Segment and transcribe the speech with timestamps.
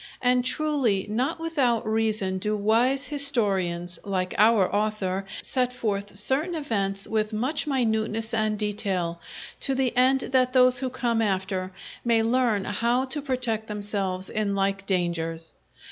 [0.19, 7.05] And, truly, not without reason do wise historians, like our author, set forth certain events
[7.07, 9.21] with much minuteness and detail,
[9.59, 11.71] to the end that those who come after
[12.03, 15.53] may learn how to protect themselves in like dangers.